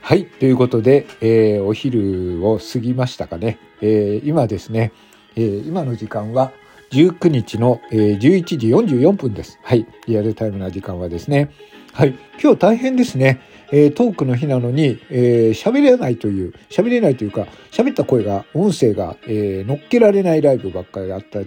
[0.00, 0.26] はい。
[0.26, 3.58] ということで、えー、お昼を過ぎましたかね。
[3.80, 4.92] えー、今ですね、
[5.36, 6.52] えー、今の時間は
[6.90, 9.58] 19日の、えー、11時44分です。
[9.62, 9.86] はい。
[10.06, 11.50] リアルタイムな時間はですね。
[11.94, 12.14] はい。
[12.42, 13.40] 今日大変ですね。
[13.72, 21.40] えー、トークの日なのに、えー、喋れないという、喋れないというか、喋った声が、音声が、えー、乗っけられないライブばっかりあった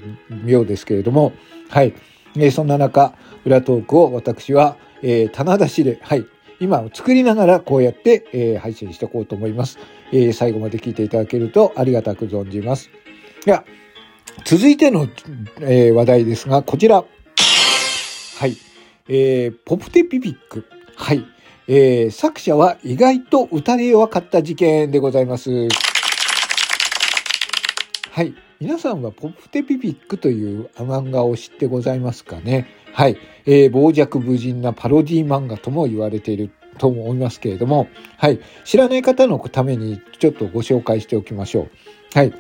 [0.46, 1.34] ようですけれども、
[1.70, 1.94] はい。
[2.38, 3.14] えー、そんな中、
[3.46, 6.26] 裏トークを私は、えー、棚出しで、はい。
[6.60, 9.78] 今を作りながらこうやって、えー、配信していこうと思います、
[10.14, 12.90] えー、最後まで聞いていただけるとありがたく存じます。
[13.46, 13.66] では、
[14.46, 15.08] 続いての、
[15.60, 17.04] えー、話題ですが、こちら。
[18.38, 18.58] はい。
[19.08, 20.66] えー、ポプテピピック。
[20.96, 21.26] はい。
[21.68, 25.68] えー、作者は意外と打たれ弱かった事件でございます。
[28.16, 28.34] はい。
[28.62, 32.66] 皆さんはポプテピピックという漫画を知ってございますかね？
[32.94, 33.18] はい。
[33.46, 38.40] えー、傍若無人なパロディ漫画とも言われていると思いますけれども、はい。
[38.64, 42.18] 知らない方のためにちょっとご紹介しておきましょう。
[42.18, 42.34] はい。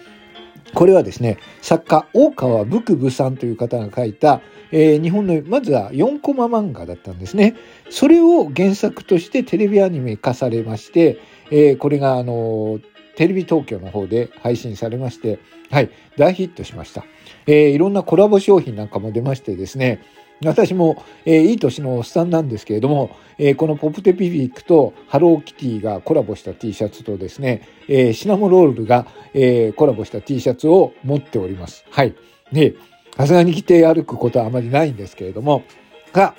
[0.73, 4.39] これはですね、作家、大川ブクさんという方が書いた、
[4.71, 7.53] えー、日本の、まずは4コマ漫画だったんですね。
[7.89, 11.19] それを原作としてテレビアニメ化されまして、
[11.51, 12.79] えー、これが、あの
[13.15, 15.39] テレビ東京の方で配信されまして、
[15.71, 17.05] はい、大ヒットしました。
[17.47, 20.01] えー、いろんなコラボ商品なんかも出ましてですね、
[20.43, 31.85] 私も、えー、いい年のおっさんなんですけれども、えー、このポプテピフィックとハローキティがコラボした T シャツとですね、えー、シナモロールが、えー、コラボした T シャツを持っております。
[31.89, 32.15] はい。
[32.51, 32.75] で、
[33.15, 35.63] さすがに着て歩くことはあまりないんですけれども、
[36.11, 36.35] が、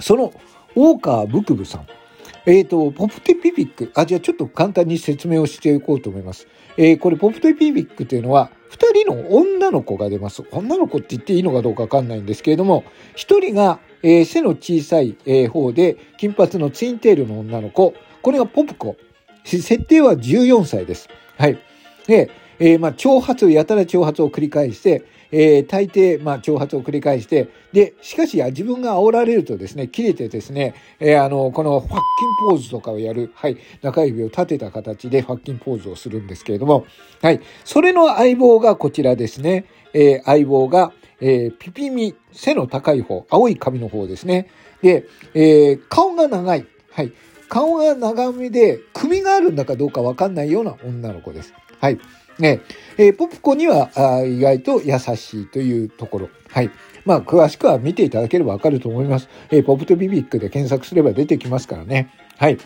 [0.00, 0.32] その
[0.76, 1.86] 大川ブクブさん、
[2.48, 3.92] えっ、ー、と、ポプテピピック。
[3.94, 6.46] あ、じゃあちょっと簡単に説明をしていこうと思います。
[6.78, 10.42] えー、これポプテピピックというのは、二人の女の子が出ます。
[10.50, 17.92] 女の子って言っていいのかどうかわかんないんですけれども、一人が、えー、背の小さい、えー、方で、金髪のツインテールの女の子。
[18.22, 18.96] これがポプコ。
[19.44, 21.10] 設定は14歳です。
[21.36, 21.58] はい。
[22.06, 32.00] で、えー、まあ、挑発、やたら挑発を繰り返して、えー、大抵、まあ、挑発を繰り返して、で、しかし、自分が煽られるとですね、切れてですね、えー、あの、このファッキン
[32.48, 36.86] ポーズとかをやる、はい、中指を立てた形でファッキンポーズをするんですけれども、
[37.20, 44.48] はい、それの相棒がこちらですね、えー、相棒が、えー、ピピミ、背の高い方、青い髪の方ですね。
[44.82, 46.66] で、えー、顔が長い。
[46.92, 47.12] はい。
[47.48, 51.54] 顔が長めで、首があるんだかどうかわかんないような女の子です。
[51.80, 51.98] はい。
[52.38, 52.60] ね、
[52.96, 56.30] えー、ポプコにはあ意外と優しいというところ。
[56.48, 56.70] はい。
[57.04, 59.28] まあ、詳しくは見ていただければわかると思います。
[59.50, 62.10] えー、ポプトビビックで検索すれば出てきますからね。
[62.36, 62.58] はい。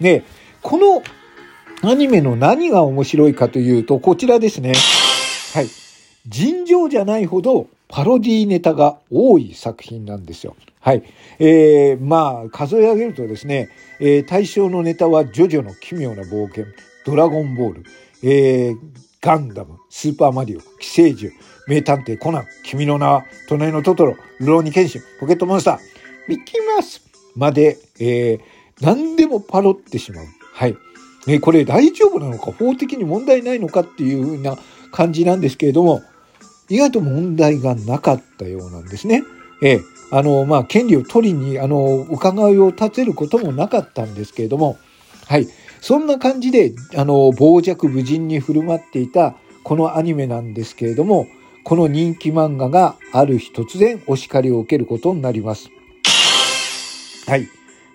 [0.00, 0.24] で、
[0.62, 1.02] この
[1.82, 4.72] アニメの何が面白いかというと、こちらですね。
[5.54, 5.68] はい。
[6.26, 10.56] 尋常じゃないほどパロディネタが多い作品なんですよ。
[10.80, 11.02] はい。
[11.38, 16.64] えー、まあ、数え上げるとですね、えー、対象のネタはジョジョの奇妙な冒険、
[17.04, 17.84] ドラゴンボール、
[18.22, 18.78] えー、
[19.20, 21.34] ガンダム、スーパーマリオ、寄生獣、
[21.66, 25.78] 名探偵コナン、君の名は、隣のトトロ、ルローニケンシン、ポケットモンスター、
[26.28, 27.02] ミッキーマウス
[27.34, 28.40] まで、えー、
[28.80, 30.26] 何でもパロってしまう。
[30.52, 30.76] はい。
[31.26, 34.56] ね、これ大丈夫なのか、法的に問題ないのかっていうふうな
[34.92, 36.02] 感じなんですけれども、
[36.68, 39.24] 意外と問題がなかったようなんですね。
[39.62, 39.80] ええ
[40.12, 44.78] あの、まあ、権利を取りに、あの、伺いを立てることもなかったんですけれども、
[45.26, 45.48] はい。
[45.80, 51.26] そんな感じで、あの、傍若無人に振る舞っていたこのアニメなんですけれども、
[51.64, 55.70] この人気漫画がある日突然お叱りを受けることになります。
[57.26, 57.48] はい。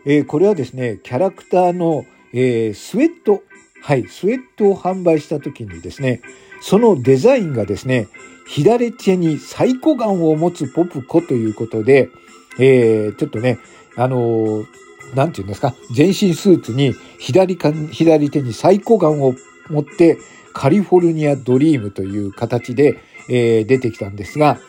[0.06, 3.44] えー、これはですね、キャラクターの、えー、スウェット、
[3.82, 6.22] はい、スウェットを販売した時にですね、
[6.62, 8.08] そのデザインがですね、
[8.46, 12.10] 左手にサイコガンを持つポプコということで、
[12.60, 13.60] えー、ちょっとね、
[13.96, 14.66] あのー、
[15.16, 19.36] なんて言うんですか、全身スーツに左か、左手にサイコガンを
[19.70, 20.18] 持って
[20.54, 22.98] カリフォルニアドリームという形で、
[23.30, 24.60] えー、出てきたんですが、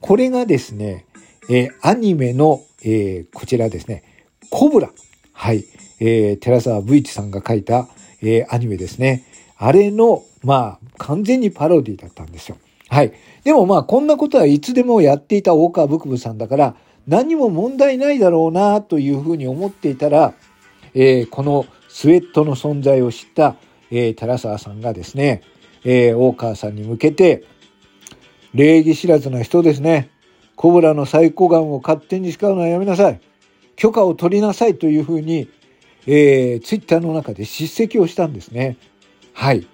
[0.00, 1.06] これがですね、
[1.48, 4.04] えー、アニメの、えー、こちらですね、
[4.50, 4.90] コブラ。
[5.32, 5.64] はい。
[6.00, 7.88] えー、寺沢ブイチさんが書いた、
[8.22, 9.24] え、アニメですね。
[9.56, 12.56] あれの、まあ、完全にパロディだったんですよ。
[12.88, 13.12] はい。
[13.44, 16.76] でもまあ、こんなことはいつでもやっていた大川ブクブさんだから、
[17.06, 20.34] 何も問題ないだろうなというふうに思っていたら、
[20.94, 23.56] えー、このスウェットの存在を知った、
[23.90, 25.42] えー、寺沢さんがですね、
[25.84, 27.44] えー、大川さんに向けて、
[28.54, 30.10] 礼儀知らずな人ですね。
[30.56, 33.20] コブラのサイコガンを勝手に使うのはやめなさい。
[33.76, 35.48] 許可を取りなさいというふうに、
[36.06, 38.76] えー、ツイッターの中で叱責をしたんですね。
[39.32, 39.66] はい。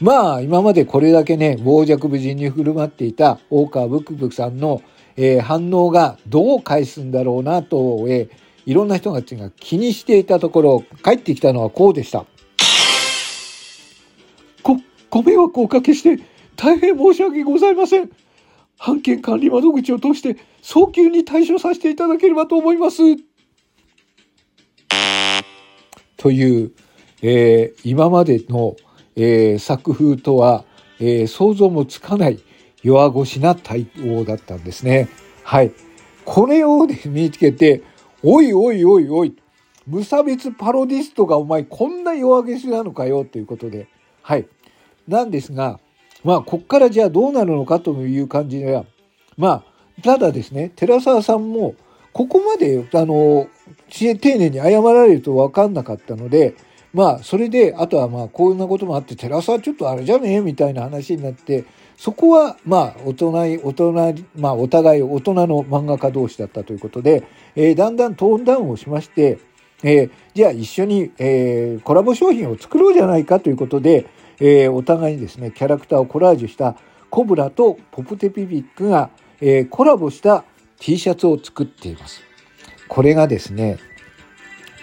[0.00, 4.82] まあ、今までこれだけね、傍若無人に振る舞っていた大川ブクブクさんの
[5.16, 8.30] えー、反応がどう返すんだろうなと、えー、
[8.66, 12.26] いろんな人たちが気にしていたところ、帰ってきたのはこうでした。
[14.62, 14.76] ご、
[15.10, 16.22] ご迷惑をおかけして
[16.56, 18.10] 大変申し訳ございません。
[18.78, 23.02] 判件管理窓口を通して早急に対処させていただければと思います。
[26.16, 26.72] という、
[27.22, 28.76] えー、今までの、
[29.14, 30.64] えー、作風とは、
[30.98, 32.40] えー、想像もつかない
[32.82, 35.08] 弱腰な対応だったんですね。
[35.42, 35.72] はい。
[36.24, 37.82] これを、ね、身につけて、
[38.22, 39.36] おいおいおいおい、
[39.86, 43.88] 無差別パロディストがお前こんな弱腰なのかよということで、
[44.22, 44.46] はい。
[45.06, 45.78] なんですが、
[46.24, 48.84] まあ、こっからじゃあどうなるのかという感じでは、
[49.36, 51.74] まあ、ただですね、寺澤さんも、
[52.12, 53.48] ここまで、あの、
[53.90, 56.54] 丁寧に謝られると分かんなかったので、
[56.92, 61.64] まあ、それで、あとはまあ、こんなこともあって、寺澤ちょっとあれじゃねえみたいな話になって、
[61.96, 69.38] そこは、まあ、大人、大人、まあ、お互い大人の漫画家同士だったということで、えー、だんだんトーンダウンをしまして、
[69.82, 74.06] えー、じゃあ一緒に、えー、コラボ商品を作ろうじゃないかということで、
[74.38, 76.76] えー、お互いにですね、キャラクターをコラージュした
[77.08, 79.10] コブラとポプテピピックが、
[79.40, 80.44] えー、コラボした
[80.78, 82.22] T シャツを作っています。
[82.88, 83.78] これがですね、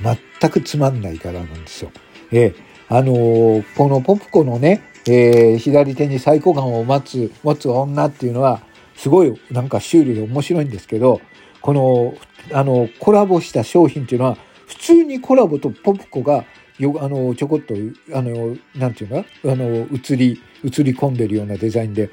[0.01, 1.91] 全くつまんない柄なんですよ。
[2.31, 2.55] えー、
[2.89, 8.61] あのー、このポプコのね、えー、左手にサイコガンを待つ、持つ女っていうのは、
[8.95, 11.19] すごいなんかシュールで面白いんですけど、
[11.61, 12.15] この、
[12.51, 16.45] あの、コラボした商品っていうのは、普通にコラボとポップコが
[16.77, 17.73] よ、あの、ちょこっと、
[18.13, 19.17] あの、なんていうの？
[19.19, 22.09] あの、映り、映り込んでるようなデザインで、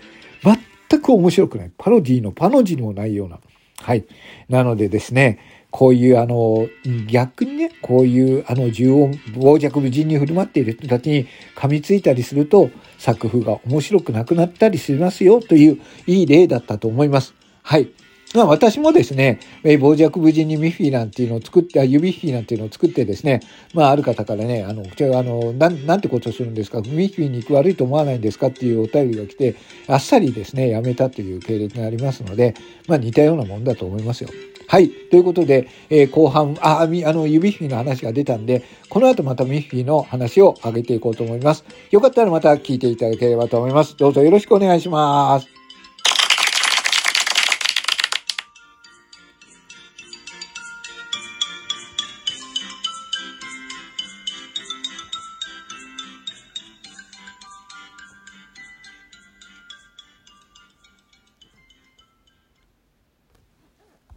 [0.89, 1.71] 全く面白くない。
[1.77, 3.39] パロディのパロディもないような。
[3.81, 4.05] はい。
[4.49, 5.39] なのでですね、
[5.71, 6.69] こういうあの、
[7.09, 11.27] 逆にね、こういうあの、縦横、傍若無人に振る舞っている人たちに
[11.57, 17.35] 噛みついたりすると、作風が面白くなくなったりしますよといういい例だったと思います。
[17.63, 17.91] はい。
[18.33, 23.41] まあ私もですね、傍若無人にミフィなんていうのを作って、あ指フィなんていうのを作ってですね、
[23.75, 26.81] まあある方からね、あの、あの、なん、なんてことするんですか？
[26.81, 28.47] ミフィに行く悪いと思わないんですか？
[28.49, 29.57] っていうお便りが来て、
[29.89, 32.55] あっさりですね、やめたという経歴がありますので、
[32.87, 34.31] まあ似たようなもんだと思いますよ。
[34.69, 34.91] はい。
[35.11, 41.65] ということで、えー、後半、あ、あの、指フィの話が出たんで、この後またミフィの話を上げていこうと思います。
[41.91, 43.97] よかったらまた聞いていただければと思います。
[43.97, 45.60] どうぞよろしくお願いします。